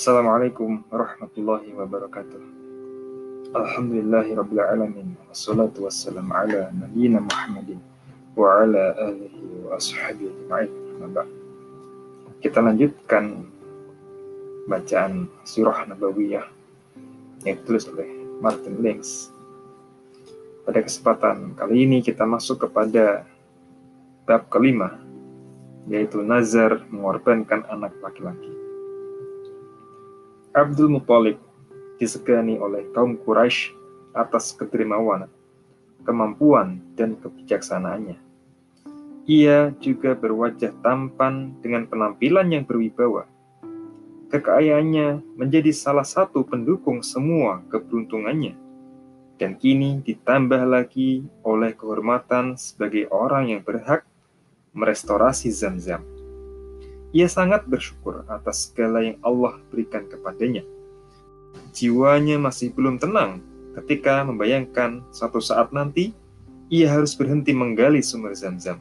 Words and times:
Assalamualaikum 0.00 0.80
warahmatullahi 0.88 1.76
wabarakatuh. 1.76 2.40
Alhamdulillahi 3.52 4.32
rabbil 4.32 4.64
alamin. 4.64 5.12
Wassalatu 5.28 5.84
wassalamu 5.84 6.32
ala 6.32 6.72
nabiyyina 6.72 7.20
Muhammadin 7.20 7.84
wa 8.32 8.64
ala 8.64 8.96
alihi 8.96 9.60
wa 9.60 9.76
ashabihi 9.76 10.48
ajma'in. 10.48 10.72
Kita 12.40 12.64
lanjutkan 12.64 13.44
bacaan 14.72 15.28
surah 15.44 15.84
Nabawiyah 15.92 16.48
yang 17.44 17.60
ditulis 17.60 17.84
oleh 17.92 18.08
Martin 18.40 18.80
Links. 18.80 19.28
Pada 20.64 20.80
kesempatan 20.80 21.52
kali 21.60 21.84
ini 21.84 22.00
kita 22.00 22.24
masuk 22.24 22.64
kepada 22.64 23.28
bab 24.24 24.48
kelima, 24.48 24.96
yaitu 25.92 26.24
nazar 26.24 26.88
mengorbankan 26.88 27.68
anak 27.68 27.92
laki-laki. 28.00 28.69
Abdul 30.50 30.90
Muthalib 30.90 31.38
disegani 32.02 32.58
oleh 32.58 32.82
kaum 32.90 33.14
Quraisy 33.14 33.70
atas 34.18 34.50
ketermawanan, 34.58 35.30
kemampuan, 36.02 36.82
dan 36.98 37.14
kebijaksanaannya. 37.22 38.18
Ia 39.30 39.70
juga 39.78 40.18
berwajah 40.18 40.74
tampan 40.82 41.54
dengan 41.62 41.86
penampilan 41.86 42.50
yang 42.50 42.66
berwibawa. 42.66 43.30
Kekayaannya 44.34 45.38
menjadi 45.38 45.70
salah 45.70 46.02
satu 46.02 46.42
pendukung 46.42 46.98
semua 47.06 47.62
keberuntungannya, 47.70 48.58
dan 49.38 49.54
kini 49.54 50.02
ditambah 50.02 50.66
lagi 50.66 51.30
oleh 51.46 51.78
kehormatan 51.78 52.58
sebagai 52.58 53.06
orang 53.14 53.54
yang 53.54 53.62
berhak 53.62 54.02
merestorasi 54.74 55.54
Zam-Zam. 55.54 56.19
Ia 57.10 57.26
sangat 57.26 57.66
bersyukur 57.66 58.22
atas 58.30 58.70
segala 58.70 59.02
yang 59.02 59.18
Allah 59.26 59.58
berikan 59.74 60.06
kepadanya. 60.06 60.62
Jiwanya 61.74 62.38
masih 62.38 62.70
belum 62.70 63.02
tenang 63.02 63.42
ketika 63.74 64.22
membayangkan 64.22 65.02
suatu 65.10 65.42
saat 65.42 65.74
nanti 65.74 66.14
ia 66.70 66.86
harus 66.86 67.18
berhenti 67.18 67.50
menggali 67.50 67.98
sumber 67.98 68.34
zam-zam. 68.38 68.78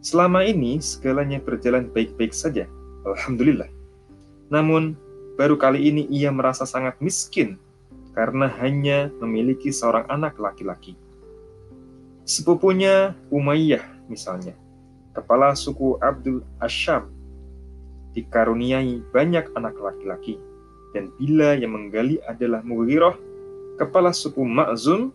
Selama 0.00 0.46
ini 0.46 0.78
segalanya 0.78 1.42
berjalan 1.42 1.90
baik-baik 1.90 2.30
saja, 2.30 2.64
Alhamdulillah. 3.04 3.68
Namun, 4.48 4.94
baru 5.34 5.58
kali 5.58 5.90
ini 5.90 6.06
ia 6.08 6.30
merasa 6.30 6.62
sangat 6.64 6.96
miskin 7.02 7.58
karena 8.14 8.46
hanya 8.62 9.10
memiliki 9.18 9.74
seorang 9.74 10.06
anak 10.08 10.38
laki-laki. 10.38 10.94
Sepupunya 12.22 13.18
Umayyah 13.34 13.82
misalnya, 14.06 14.54
kepala 15.14 15.54
suku 15.58 15.98
Abdul 15.98 16.42
Ashab, 16.62 17.10
dikaruniai 18.14 19.02
banyak 19.10 19.50
anak 19.54 19.74
laki-laki, 19.78 20.38
dan 20.94 21.10
bila 21.18 21.54
yang 21.54 21.74
menggali 21.74 22.18
adalah 22.26 22.62
Mughirah, 22.62 23.14
kepala 23.78 24.10
suku 24.10 24.42
Ma'zum, 24.42 25.14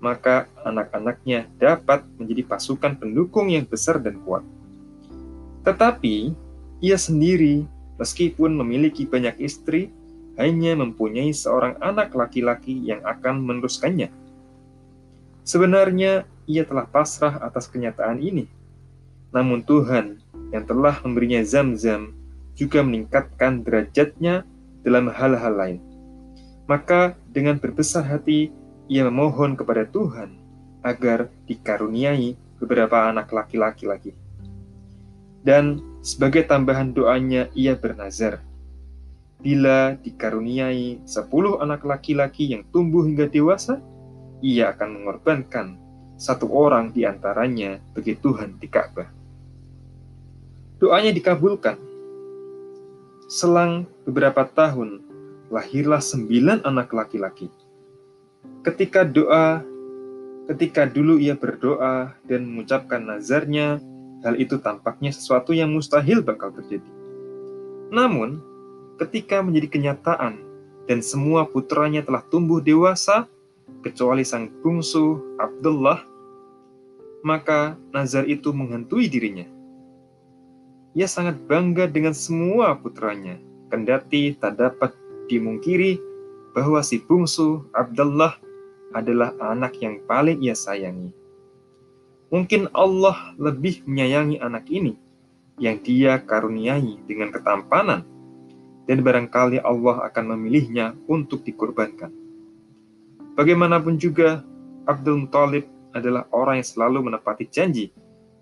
maka 0.00 0.48
anak-anaknya 0.64 1.48
dapat 1.56 2.04
menjadi 2.20 2.44
pasukan 2.44 3.00
pendukung 3.00 3.48
yang 3.48 3.64
besar 3.64 3.96
dan 3.96 4.20
kuat. 4.24 4.44
Tetapi, 5.64 6.36
ia 6.84 7.00
sendiri, 7.00 7.64
meskipun 7.96 8.52
memiliki 8.52 9.08
banyak 9.08 9.40
istri, 9.40 9.88
hanya 10.36 10.76
mempunyai 10.76 11.32
seorang 11.32 11.80
anak 11.80 12.12
laki-laki 12.12 12.74
yang 12.84 13.00
akan 13.06 13.40
meneruskannya. 13.40 14.12
Sebenarnya, 15.46 16.28
ia 16.44 16.68
telah 16.68 16.84
pasrah 16.84 17.40
atas 17.40 17.64
kenyataan 17.70 18.20
ini 18.20 18.44
namun 19.34 19.66
Tuhan 19.66 20.22
yang 20.54 20.62
telah 20.62 21.02
memberinya 21.02 21.42
zam-zam 21.42 22.14
juga 22.54 22.86
meningkatkan 22.86 23.66
derajatnya 23.66 24.46
dalam 24.86 25.10
hal-hal 25.10 25.54
lain. 25.58 25.80
Maka 26.70 27.18
dengan 27.34 27.58
berbesar 27.58 28.06
hati, 28.06 28.54
ia 28.86 29.02
memohon 29.10 29.58
kepada 29.58 29.84
Tuhan 29.90 30.38
agar 30.86 31.26
dikaruniai 31.50 32.38
beberapa 32.62 33.10
anak 33.10 33.34
laki-laki 33.34 33.84
lagi. 33.90 34.12
Dan 35.44 35.82
sebagai 36.00 36.46
tambahan 36.46 36.94
doanya, 36.94 37.50
ia 37.52 37.76
bernazar. 37.76 38.40
Bila 39.44 39.92
dikaruniai 40.00 41.04
sepuluh 41.04 41.60
anak 41.60 41.84
laki-laki 41.84 42.56
yang 42.56 42.64
tumbuh 42.72 43.04
hingga 43.04 43.28
dewasa, 43.28 43.76
ia 44.40 44.72
akan 44.72 45.02
mengorbankan 45.02 45.76
satu 46.16 46.48
orang 46.48 46.94
di 46.96 47.04
antaranya 47.04 47.76
bagi 47.92 48.16
Tuhan 48.16 48.56
di 48.56 48.68
Ka'bah. 48.72 49.23
Doanya 50.84 51.16
dikabulkan. 51.16 51.80
Selang 53.24 53.88
beberapa 54.04 54.44
tahun, 54.44 55.00
lahirlah 55.48 56.04
sembilan 56.04 56.60
anak 56.60 56.92
laki-laki. 56.92 57.48
Ketika 58.60 59.00
doa, 59.00 59.64
ketika 60.52 60.84
dulu 60.84 61.16
ia 61.16 61.40
berdoa 61.40 62.12
dan 62.28 62.44
mengucapkan 62.44 63.00
nazarnya, 63.00 63.80
hal 64.28 64.36
itu 64.36 64.60
tampaknya 64.60 65.08
sesuatu 65.08 65.56
yang 65.56 65.72
mustahil 65.72 66.20
bakal 66.20 66.52
terjadi. 66.52 66.92
Namun, 67.88 68.44
ketika 69.00 69.40
menjadi 69.40 69.72
kenyataan 69.80 70.36
dan 70.84 71.00
semua 71.00 71.48
putranya 71.48 72.04
telah 72.04 72.20
tumbuh 72.28 72.60
dewasa, 72.60 73.24
kecuali 73.80 74.20
sang 74.20 74.52
bungsu 74.60 75.32
Abdullah, 75.40 76.04
maka 77.24 77.80
nazar 77.88 78.28
itu 78.28 78.52
menghantui 78.52 79.08
dirinya. 79.08 79.48
Ia 80.94 81.10
sangat 81.10 81.42
bangga 81.50 81.90
dengan 81.90 82.14
semua 82.14 82.78
putranya, 82.78 83.34
kendati 83.66 84.38
tak 84.38 84.62
dapat 84.62 84.94
dimungkiri 85.26 85.98
bahwa 86.54 86.78
si 86.86 87.02
bungsu 87.02 87.66
Abdullah 87.74 88.38
adalah 88.94 89.34
anak 89.42 89.74
yang 89.82 89.98
paling 90.06 90.38
ia 90.38 90.54
sayangi. 90.54 91.10
Mungkin 92.30 92.70
Allah 92.70 93.34
lebih 93.42 93.82
menyayangi 93.90 94.38
anak 94.38 94.70
ini 94.70 94.94
yang 95.58 95.82
dia 95.82 96.22
karuniai 96.22 97.02
dengan 97.10 97.34
ketampanan, 97.34 98.06
dan 98.86 99.02
barangkali 99.02 99.58
Allah 99.66 100.06
akan 100.06 100.38
memilihnya 100.38 100.94
untuk 101.10 101.42
dikorbankan. 101.42 102.14
Bagaimanapun 103.34 103.98
juga, 103.98 104.46
Abdul 104.86 105.26
Muthalib 105.26 105.66
adalah 105.90 106.30
orang 106.30 106.62
yang 106.62 106.68
selalu 106.70 107.10
menepati 107.10 107.50
janji 107.50 107.90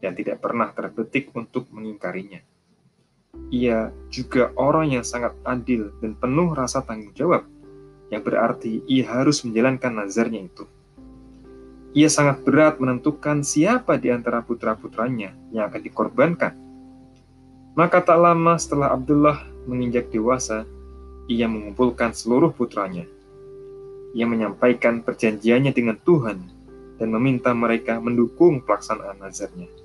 dan 0.02 0.18
tidak 0.18 0.42
pernah 0.42 0.74
terbetik 0.74 1.30
untuk 1.38 1.70
mengingkarinya. 1.70 2.42
Ia 3.54 3.94
juga 4.10 4.50
orang 4.58 4.98
yang 4.98 5.06
sangat 5.06 5.32
adil 5.46 5.94
dan 6.02 6.18
penuh 6.18 6.52
rasa 6.52 6.82
tanggung 6.84 7.14
jawab, 7.14 7.46
yang 8.12 8.20
berarti 8.20 8.82
ia 8.84 9.08
harus 9.08 9.40
menjalankan 9.46 10.04
nazarnya 10.04 10.44
itu. 10.44 10.66
Ia 11.92 12.08
sangat 12.08 12.44
berat 12.44 12.80
menentukan 12.80 13.44
siapa 13.44 14.00
di 14.00 14.12
antara 14.12 14.42
putra-putranya 14.44 15.32
yang 15.52 15.68
akan 15.68 15.80
dikorbankan. 15.80 16.52
Maka 17.72 18.04
tak 18.04 18.20
lama 18.20 18.56
setelah 18.60 18.92
Abdullah 18.92 19.44
menginjak 19.64 20.12
dewasa, 20.12 20.68
ia 21.28 21.48
mengumpulkan 21.48 22.12
seluruh 22.12 22.52
putranya. 22.52 23.08
Ia 24.12 24.28
menyampaikan 24.28 25.00
perjanjiannya 25.00 25.72
dengan 25.72 25.96
Tuhan 26.00 26.38
dan 27.00 27.08
meminta 27.08 27.56
mereka 27.56 27.96
mendukung 27.96 28.60
pelaksanaan 28.60 29.20
nazarnya. 29.20 29.81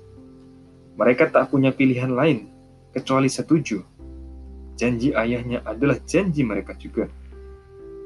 Mereka 0.98 1.30
tak 1.30 1.54
punya 1.54 1.70
pilihan 1.70 2.10
lain 2.10 2.50
kecuali 2.90 3.30
setuju. 3.30 3.86
Janji 4.74 5.14
ayahnya 5.14 5.62
adalah 5.62 5.94
janji 6.02 6.42
mereka 6.42 6.74
juga. 6.74 7.06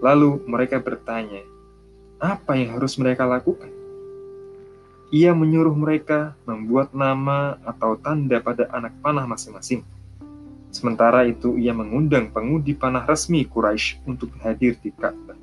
Lalu 0.04 0.44
mereka 0.44 0.76
bertanya, 0.76 1.40
apa 2.20 2.52
yang 2.52 2.76
harus 2.76 3.00
mereka 3.00 3.24
lakukan? 3.24 3.72
Ia 5.12 5.32
menyuruh 5.36 5.76
mereka 5.76 6.36
membuat 6.48 6.92
nama 6.96 7.60
atau 7.68 7.96
tanda 8.00 8.40
pada 8.40 8.68
anak 8.72 8.92
panah 9.00 9.24
masing-masing. 9.28 9.84
Sementara 10.72 11.28
itu, 11.28 11.60
ia 11.60 11.76
mengundang 11.76 12.32
pengudi 12.32 12.72
panah 12.72 13.04
resmi 13.04 13.44
Quraisy 13.44 14.08
untuk 14.08 14.32
hadir 14.40 14.76
di 14.80 14.88
Ka'bah. 14.88 15.36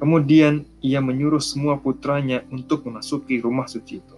Kemudian, 0.00 0.64
ia 0.80 1.04
menyuruh 1.04 1.40
semua 1.40 1.76
putranya 1.76 2.40
untuk 2.48 2.88
memasuki 2.88 3.40
rumah 3.40 3.68
suci 3.68 4.00
itu. 4.00 4.15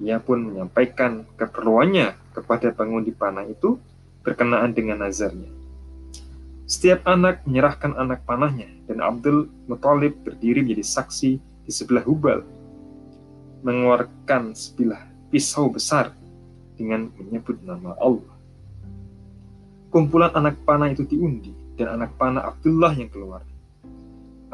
Ia 0.00 0.16
pun 0.16 0.48
menyampaikan 0.48 1.28
keperluannya 1.36 2.32
kepada 2.32 2.72
pengundi 2.72 3.12
panah 3.12 3.44
itu 3.44 3.76
berkenaan 4.24 4.72
dengan 4.72 5.04
nazarnya. 5.04 5.48
Setiap 6.64 7.04
anak 7.04 7.42
menyerahkan 7.44 7.98
anak 7.98 8.24
panahnya, 8.24 8.70
dan 8.86 9.02
Abdul 9.02 9.50
Muthalib 9.66 10.22
berdiri 10.22 10.62
menjadi 10.62 10.86
saksi 10.86 11.30
di 11.66 11.72
sebelah 11.74 12.06
Hubal, 12.06 12.46
mengeluarkan 13.66 14.54
sebilah 14.54 15.02
pisau 15.28 15.68
besar 15.68 16.14
dengan 16.78 17.12
menyebut 17.18 17.60
nama 17.60 17.92
Allah. 17.98 18.32
Kumpulan 19.90 20.30
anak 20.32 20.62
panah 20.62 20.88
itu 20.88 21.02
diundi, 21.04 21.50
dan 21.74 21.98
anak 21.98 22.14
panah 22.16 22.46
Abdullah 22.46 22.94
yang 22.94 23.10
keluar. 23.10 23.42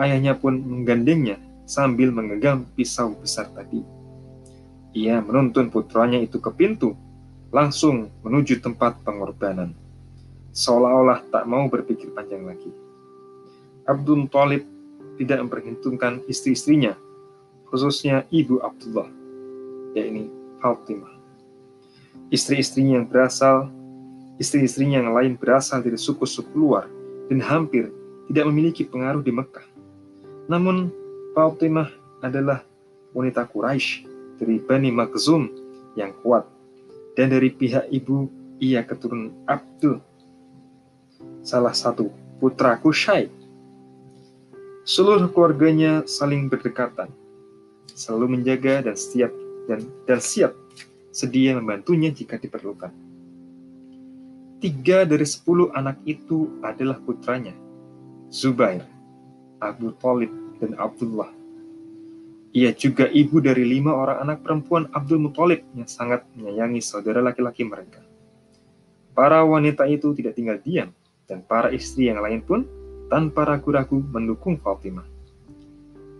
Ayahnya 0.00 0.34
pun 0.34 0.56
menggandengnya 0.56 1.36
sambil 1.68 2.10
menggenggam 2.10 2.64
pisau 2.72 3.12
besar 3.20 3.46
tadi. 3.52 3.95
Ia 4.96 5.20
menuntun 5.20 5.68
putranya 5.68 6.16
itu 6.16 6.40
ke 6.40 6.48
pintu, 6.56 6.96
langsung 7.52 8.08
menuju 8.24 8.64
tempat 8.64 9.04
pengorbanan. 9.04 9.76
seolah-olah 10.56 11.20
tak 11.28 11.44
mau 11.44 11.68
berpikir 11.68 12.16
panjang 12.16 12.48
lagi. 12.48 12.72
Abdul 13.84 14.24
Muthalib 14.24 14.64
tidak 15.20 15.44
memperhitungkan 15.44 16.24
istri-istrinya, 16.32 16.96
khususnya 17.68 18.24
ibu 18.32 18.64
Abdullah, 18.64 19.04
yakni 19.92 20.32
Fatimah. 20.64 21.12
Istri-istrinya 22.32 23.04
yang 23.04 23.04
berasal, 23.04 23.68
istri-istrinya 24.40 25.04
yang 25.04 25.12
lain 25.12 25.36
berasal 25.36 25.84
dari 25.84 26.00
suku-suku 26.00 26.56
luar 26.56 26.88
dan 27.28 27.44
hampir 27.44 27.92
tidak 28.32 28.48
memiliki 28.48 28.88
pengaruh 28.88 29.20
di 29.20 29.28
Mekah. 29.28 29.68
Namun, 30.48 30.88
Fatimah 31.36 31.92
adalah 32.24 32.64
wanita 33.12 33.44
Quraisy 33.44 34.15
dari 34.36 34.60
Bani 34.60 34.92
Makhzum 34.92 35.48
yang 35.96 36.12
kuat, 36.20 36.44
dan 37.16 37.32
dari 37.32 37.48
pihak 37.52 37.88
ibu 37.92 38.28
ia 38.60 38.84
keturunan 38.84 39.32
Abdul, 39.48 40.00
salah 41.44 41.72
satu 41.72 42.08
putra 42.40 42.76
Kushai 42.80 43.36
Seluruh 44.86 45.26
keluarganya 45.34 46.06
saling 46.06 46.46
berdekatan, 46.46 47.10
selalu 47.90 48.38
menjaga 48.38 48.86
dan 48.86 48.94
siap 48.94 49.34
dan, 49.66 49.82
dan 50.06 50.22
siap 50.22 50.54
sedia 51.10 51.58
membantunya 51.58 52.14
jika 52.14 52.38
diperlukan. 52.38 52.94
Tiga 54.62 55.02
dari 55.02 55.26
sepuluh 55.26 55.74
anak 55.74 55.98
itu 56.06 56.62
adalah 56.62 57.02
putranya, 57.02 57.50
Zubair, 58.30 58.86
Abu 59.58 59.90
Talib, 59.98 60.30
dan 60.62 60.78
Abdullah. 60.78 61.34
Ia 62.54 62.70
juga 62.72 63.10
ibu 63.10 63.42
dari 63.42 63.66
lima 63.66 63.92
orang 63.96 64.22
anak 64.22 64.38
perempuan 64.46 64.86
Abdul 64.94 65.18
Muthalib 65.26 65.66
yang 65.74 65.88
sangat 65.90 66.22
menyayangi 66.38 66.80
saudara 66.84 67.24
laki-laki 67.24 67.66
mereka. 67.66 68.04
Para 69.16 69.40
wanita 69.42 69.88
itu 69.88 70.12
tidak 70.12 70.36
tinggal 70.36 70.60
diam, 70.60 70.92
dan 71.24 71.40
para 71.42 71.72
istri 71.72 72.12
yang 72.12 72.20
lain 72.20 72.44
pun 72.44 72.68
tanpa 73.08 73.48
ragu-ragu 73.48 74.02
mendukung 74.12 74.60
Fatimah. 74.60 75.06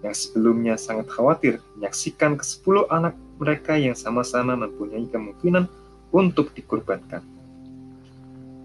Yang 0.04 0.28
sebelumnya 0.28 0.76
sangat 0.76 1.08
khawatir 1.08 1.58
menyaksikan 1.76 2.36
ke 2.36 2.44
sepuluh 2.44 2.86
anak 2.88 3.16
mereka 3.36 3.76
yang 3.76 3.96
sama-sama 3.96 4.56
mempunyai 4.56 5.08
kemungkinan 5.08 5.68
untuk 6.14 6.52
dikorbankan. 6.56 7.24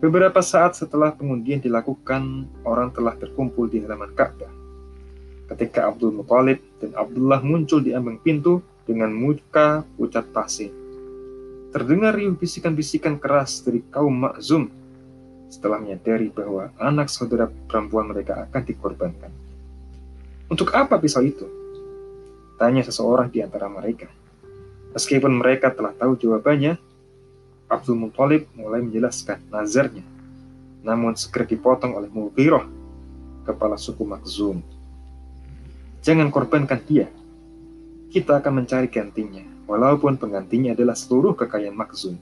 Beberapa 0.01 0.41
saat 0.41 0.73
setelah 0.79 1.13
pengundian 1.13 1.61
dilakukan, 1.61 2.49
orang 2.65 2.89
telah 2.89 3.13
terkumpul 3.17 3.69
di 3.69 3.85
halaman 3.85 4.09
Ka'bah. 4.17 4.60
Ketika 5.51 5.91
Abdul 5.91 6.15
Muthalib 6.15 6.63
dan 6.79 6.95
Abdullah 6.95 7.43
muncul 7.43 7.83
di 7.83 7.91
ambang 7.91 8.23
pintu 8.23 8.63
dengan 8.87 9.11
muka 9.11 9.83
pucat 9.99 10.23
pasi. 10.31 10.71
Terdengar 11.75 12.15
riuh 12.15 12.35
bisikan-bisikan 12.35 13.19
keras 13.19 13.59
dari 13.63 13.83
kaum 13.91 14.15
Makzum 14.15 14.71
setelah 15.51 15.83
menyadari 15.83 16.31
bahwa 16.31 16.71
anak 16.79 17.11
saudara 17.11 17.51
perempuan 17.67 18.07
mereka 18.07 18.47
akan 18.47 18.61
dikorbankan. 18.63 19.31
Untuk 20.47 20.71
apa 20.71 20.95
pisau 20.99 21.23
itu? 21.23 21.47
Tanya 22.55 22.87
seseorang 22.87 23.27
di 23.27 23.43
antara 23.43 23.67
mereka. 23.67 24.07
Meskipun 24.95 25.31
mereka 25.35 25.71
telah 25.71 25.95
tahu 25.95 26.19
jawabannya, 26.19 26.75
Abdul 27.71 27.95
Muthalib 27.99 28.47
mulai 28.55 28.83
menjelaskan 28.83 29.39
nazarnya, 29.47 30.03
namun 30.83 31.15
segera 31.15 31.47
dipotong 31.47 31.95
oleh 31.95 32.11
Mughirah, 32.11 32.67
kepala 33.47 33.79
suku 33.79 34.03
Makhzum. 34.03 34.59
Jangan 36.01 36.33
korbankan 36.33 36.81
dia. 36.89 37.05
Kita 38.09 38.41
akan 38.41 38.65
mencari 38.65 38.89
gantinya, 38.89 39.45
walaupun 39.69 40.17
penggantinya 40.17 40.73
adalah 40.73 40.97
seluruh 40.97 41.37
kekayaan 41.37 41.77
Makhzum. 41.77 42.17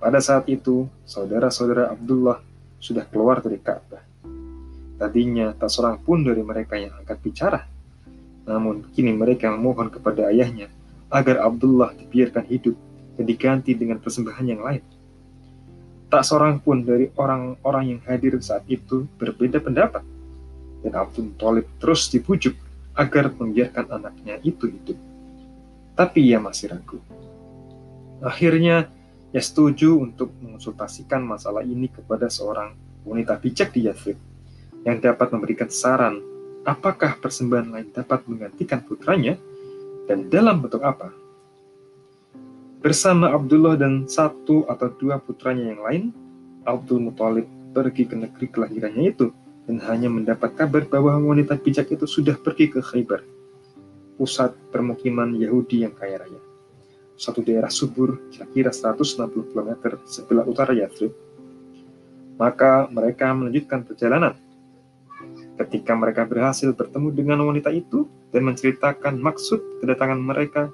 Pada 0.00 0.16
saat 0.24 0.48
itu, 0.48 0.88
saudara-saudara 1.04 1.92
Abdullah 1.92 2.40
sudah 2.80 3.04
keluar 3.04 3.44
dari 3.44 3.60
Ka'bah. 3.60 4.00
Tadinya 4.96 5.52
tak 5.54 5.68
seorang 5.68 6.00
pun 6.00 6.24
dari 6.24 6.40
mereka 6.40 6.80
yang 6.80 6.96
angkat 6.96 7.20
bicara. 7.20 7.68
Namun 8.48 8.88
kini 8.96 9.12
mereka 9.12 9.52
memohon 9.52 9.92
kepada 9.92 10.32
ayahnya 10.32 10.72
agar 11.12 11.44
Abdullah 11.44 11.92
dibiarkan 11.94 12.48
hidup 12.48 12.74
dan 13.20 13.24
diganti 13.28 13.76
dengan 13.76 14.00
persembahan 14.00 14.46
yang 14.48 14.64
lain. 14.64 14.82
Tak 16.08 16.24
seorang 16.24 16.64
pun 16.64 16.80
dari 16.80 17.12
orang-orang 17.12 17.84
yang 17.92 18.00
hadir 18.08 18.40
saat 18.40 18.64
itu 18.72 19.04
berbeda 19.20 19.60
pendapat. 19.60 20.00
Dan 20.84 20.94
Abdul 20.94 21.34
Talib 21.34 21.66
terus 21.82 22.06
dibujuk 22.10 22.54
agar 22.94 23.30
membiarkan 23.34 23.90
anaknya 23.90 24.38
itu 24.42 24.70
hidup. 24.70 24.98
Tapi 25.94 26.30
ia 26.30 26.38
masih 26.38 26.74
ragu. 26.74 26.98
Akhirnya, 28.22 28.90
ia 29.30 29.42
setuju 29.42 29.98
untuk 29.98 30.34
mengonsultasikan 30.42 31.22
masalah 31.22 31.62
ini 31.62 31.90
kepada 31.90 32.26
seorang 32.26 32.74
wanita 33.06 33.38
bijak 33.38 33.74
di 33.74 33.86
Yathrib 33.86 34.18
yang 34.86 34.98
dapat 34.98 35.30
memberikan 35.34 35.70
saran 35.70 36.22
apakah 36.66 37.16
persembahan 37.18 37.68
lain 37.72 37.88
dapat 37.94 38.24
menggantikan 38.28 38.84
putranya 38.84 39.38
dan 40.04 40.26
dalam 40.28 40.60
bentuk 40.60 40.82
apa. 40.84 41.12
Bersama 42.78 43.34
Abdullah 43.34 43.74
dan 43.74 44.06
satu 44.06 44.64
atau 44.70 44.88
dua 44.94 45.18
putranya 45.18 45.74
yang 45.74 45.82
lain, 45.82 46.04
Abdul 46.62 47.02
Muthalib 47.02 47.46
pergi 47.74 48.06
ke 48.06 48.14
negeri 48.14 48.46
kelahirannya 48.48 49.04
itu 49.10 49.34
dan 49.68 49.76
hanya 49.84 50.08
mendapat 50.08 50.56
kabar 50.56 50.88
bahwa 50.88 51.20
wanita 51.20 51.60
bijak 51.60 51.92
itu 51.92 52.08
sudah 52.08 52.40
pergi 52.40 52.72
ke 52.72 52.80
Khaybar, 52.80 53.20
pusat 54.16 54.56
permukiman 54.72 55.36
Yahudi 55.36 55.84
yang 55.84 55.92
kaya 55.92 56.24
raya 56.24 56.40
satu 57.18 57.42
daerah 57.42 57.68
subur 57.68 58.30
kira-kira 58.30 58.70
160 58.70 59.50
km 59.50 59.98
sebelah 60.06 60.46
utara 60.46 60.70
Yathrib. 60.70 61.10
Maka 62.38 62.86
mereka 62.86 63.34
melanjutkan 63.34 63.82
perjalanan. 63.82 64.38
Ketika 65.58 65.98
mereka 65.98 66.22
berhasil 66.22 66.70
bertemu 66.70 67.10
dengan 67.10 67.42
wanita 67.42 67.74
itu 67.74 68.06
dan 68.30 68.46
menceritakan 68.46 69.18
maksud 69.18 69.82
kedatangan 69.82 70.22
mereka, 70.22 70.70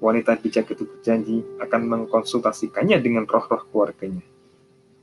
wanita 0.00 0.40
bijak 0.40 0.72
itu 0.72 0.88
berjanji 0.88 1.44
akan 1.60 1.84
mengkonsultasikannya 1.84 2.96
dengan 3.04 3.28
roh-roh 3.28 3.68
keluarganya 3.68 4.24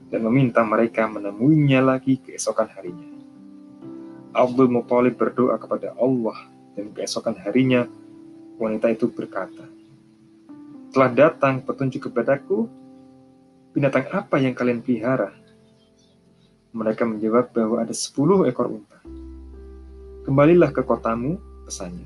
dan 0.07 0.24
meminta 0.24 0.63
mereka 0.63 1.07
menemuinya 1.07 1.83
lagi 1.83 2.19
keesokan 2.24 2.71
harinya. 2.71 3.07
Abdul 4.31 4.69
Muthalib 4.69 5.18
berdoa 5.18 5.57
kepada 5.57 5.98
Allah 5.98 6.38
dan 6.77 6.94
keesokan 6.94 7.36
harinya 7.42 7.89
wanita 8.62 8.94
itu 8.94 9.09
berkata, 9.09 9.65
telah 10.94 11.12
datang 11.12 11.62
petunjuk 11.62 12.09
kepadaku, 12.09 12.69
binatang 13.73 14.07
apa 14.14 14.40
yang 14.40 14.54
kalian 14.54 14.81
pelihara? 14.81 15.33
Mereka 16.73 17.04
menjawab 17.06 17.54
bahwa 17.54 17.81
ada 17.81 17.95
sepuluh 17.95 18.45
ekor 18.45 18.69
unta. 18.69 18.99
Kembalilah 20.28 20.69
ke 20.69 20.83
kotamu, 20.83 21.40
pesannya, 21.66 22.06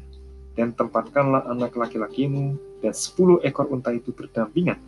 dan 0.56 0.72
tempatkanlah 0.72 1.50
anak 1.50 1.76
laki-lakimu 1.76 2.56
dan 2.80 2.94
sepuluh 2.96 3.42
ekor 3.44 3.68
unta 3.68 3.92
itu 3.92 4.14
berdampingan. 4.16 4.80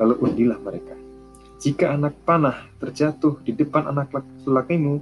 Lalu 0.00 0.14
undilah 0.24 0.58
mereka. 0.62 1.01
Jika 1.62 1.94
anak 1.94 2.18
panah 2.26 2.66
terjatuh 2.82 3.38
di 3.46 3.54
depan 3.54 3.86
anak 3.86 4.10
laki-lakimu, 4.10 4.98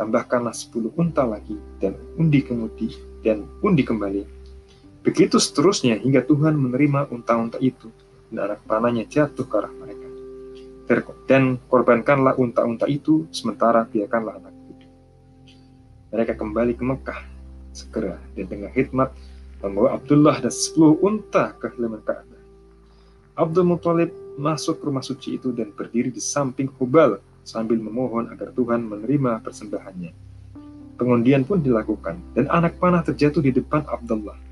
tambahkanlah 0.00 0.56
sepuluh 0.56 0.88
unta 0.96 1.28
lagi 1.28 1.60
dan 1.76 1.92
undi 2.16 2.40
kemudi 2.40 2.96
dan 3.20 3.44
undi 3.60 3.84
kembali 3.84 4.24
Begitu 5.04 5.36
seterusnya 5.36 6.00
hingga 6.00 6.24
Tuhan 6.24 6.56
menerima 6.56 7.12
unta-unta 7.12 7.60
itu 7.60 7.92
dan 8.32 8.48
anak 8.48 8.64
panahnya 8.64 9.04
jatuh 9.08 9.44
ke 9.44 9.54
arah 9.60 9.72
mereka. 9.76 10.08
Dan 11.28 11.60
korbankanlah 11.68 12.36
unta-unta 12.36 12.84
itu, 12.88 13.24
sementara 13.28 13.84
biarkanlah 13.84 14.40
anak 14.40 14.56
itu. 14.72 14.86
Mereka 16.12 16.32
kembali 16.36 16.80
ke 16.80 16.84
Mekah 16.84 17.20
segera 17.76 18.16
dan 18.36 18.48
dengan 18.48 18.72
hikmat 18.72 19.12
membawa 19.60 20.00
Abdullah 20.00 20.36
dan 20.40 20.52
sepuluh 20.52 20.96
unta 21.00 21.52
ke 21.56 21.72
halaman 21.76 22.00
Ka'bah. 22.04 22.40
Abdul 23.40 23.68
Muthalib 23.68 24.12
masuk 24.38 24.78
ke 24.78 24.84
rumah 24.86 25.02
suci 25.02 25.40
itu 25.40 25.50
dan 25.50 25.72
berdiri 25.72 26.12
di 26.12 26.22
samping 26.22 26.70
Hubal 26.78 27.18
sambil 27.42 27.80
memohon 27.80 28.30
agar 28.30 28.52
Tuhan 28.52 28.84
menerima 28.84 29.42
persembahannya. 29.42 30.12
Pengundian 31.00 31.42
pun 31.48 31.64
dilakukan 31.64 32.36
dan 32.36 32.46
anak 32.52 32.76
panah 32.76 33.00
terjatuh 33.00 33.40
di 33.40 33.50
depan 33.50 33.88
Abdullah 33.88 34.50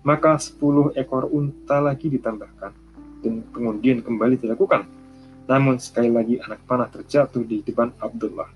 maka 0.00 0.40
sepuluh 0.40 0.92
ekor 0.96 1.28
unta 1.28 1.76
lagi 1.80 2.08
ditambahkan, 2.08 2.72
dan 3.20 3.44
pengundian 3.52 4.00
kembali 4.00 4.40
dilakukan. 4.40 4.88
Namun 5.44 5.76
sekali 5.82 6.08
lagi 6.08 6.40
anak 6.40 6.62
panah 6.64 6.88
terjatuh 6.88 7.42
di 7.44 7.60
depan 7.60 7.92
Abdullah. 8.00 8.48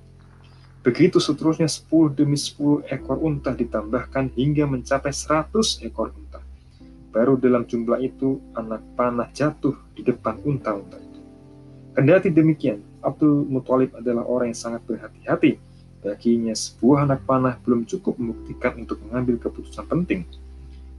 Begitu 0.84 1.16
seterusnya 1.20 1.68
sepuluh 1.68 2.12
demi 2.12 2.37
sepuluh 2.37 2.84
ekor 2.88 3.20
unta 3.20 3.52
ditambahkan 3.52 4.32
hingga 4.37 4.68
mencapai 4.68 5.12
seratus 5.12 5.80
ekor 5.80 6.12
unta. 6.12 6.23
Baru 7.14 7.38
dalam 7.38 7.62
jumlah 7.62 8.02
itu 8.02 8.42
anak 8.59 8.83
panah 8.99 9.30
jatuh 9.30 9.78
di 9.94 10.02
depan 10.02 10.42
unta-unta 10.42 10.99
itu. 10.99 11.21
Kendati 11.94 12.35
demikian, 12.35 12.83
Abdul 12.99 13.47
Muthalib 13.47 13.94
adalah 13.94 14.26
orang 14.26 14.50
yang 14.50 14.59
sangat 14.59 14.83
berhati-hati. 14.83 15.62
Baginya 16.02 16.52
sebuah 16.52 17.06
anak 17.06 17.23
panah 17.23 17.54
belum 17.62 17.87
cukup 17.87 18.18
membuktikan 18.18 18.83
untuk 18.83 18.99
mengambil 19.06 19.38
keputusan 19.38 19.87
penting 19.87 20.26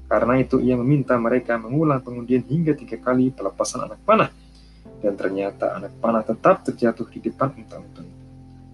karena 0.05 0.37
itu 0.37 0.61
ia 0.61 0.77
meminta 0.77 1.17
mereka 1.17 1.57
mengulang 1.57 2.01
pengundian 2.01 2.45
hingga 2.45 2.77
tiga 2.77 3.01
kali 3.01 3.33
pelepasan 3.33 3.89
anak 3.89 4.01
panah. 4.05 4.31
dan 5.03 5.13
ternyata 5.13 5.75
anak 5.75 5.93
panah 6.01 6.23
tetap 6.25 6.65
terjatuh 6.65 7.05
di 7.11 7.19
depan 7.29 7.51
unta-unta 7.53 8.01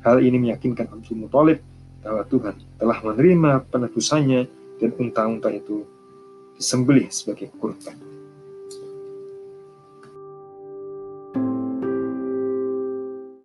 Hal 0.06 0.24
ini 0.24 0.38
meyakinkan 0.40 0.88
Abdul 0.88 1.28
Muthalib 1.28 1.60
bahwa 2.00 2.24
Tuhan 2.24 2.56
telah 2.80 3.00
menerima 3.04 3.52
penebusannya 3.68 4.42
dan 4.80 4.90
unta-unta 4.96 5.50
itu 5.52 5.84
disembelih 6.62 7.10
sebagai 7.10 7.50
kurban. 7.58 7.98